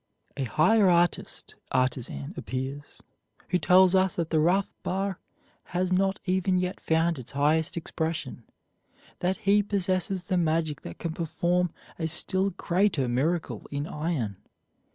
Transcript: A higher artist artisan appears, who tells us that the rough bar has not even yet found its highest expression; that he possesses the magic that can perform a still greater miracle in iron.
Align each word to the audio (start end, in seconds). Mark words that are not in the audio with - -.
A 0.35 0.45
higher 0.45 0.89
artist 0.89 1.53
artisan 1.71 2.33
appears, 2.35 3.03
who 3.49 3.59
tells 3.59 3.93
us 3.93 4.15
that 4.15 4.31
the 4.31 4.39
rough 4.39 4.73
bar 4.81 5.19
has 5.77 5.93
not 5.93 6.19
even 6.25 6.57
yet 6.57 6.79
found 6.79 7.19
its 7.19 7.33
highest 7.33 7.77
expression; 7.77 8.43
that 9.19 9.37
he 9.37 9.61
possesses 9.61 10.23
the 10.23 10.37
magic 10.37 10.81
that 10.81 10.97
can 10.97 11.13
perform 11.13 11.71
a 11.99 12.07
still 12.07 12.49
greater 12.49 13.07
miracle 13.07 13.67
in 13.69 13.85
iron. 13.85 14.37